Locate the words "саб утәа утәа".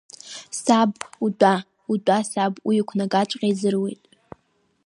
0.61-2.17